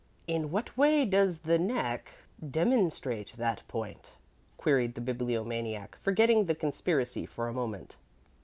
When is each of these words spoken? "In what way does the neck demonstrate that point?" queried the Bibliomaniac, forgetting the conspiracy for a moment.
"In 0.25 0.49
what 0.49 0.75
way 0.75 1.05
does 1.05 1.37
the 1.37 1.59
neck 1.59 2.09
demonstrate 2.49 3.33
that 3.37 3.61
point?" 3.67 4.13
queried 4.57 4.95
the 4.95 4.99
Bibliomaniac, 5.01 5.95
forgetting 5.95 6.45
the 6.45 6.55
conspiracy 6.55 7.27
for 7.27 7.47
a 7.47 7.53
moment. 7.53 7.97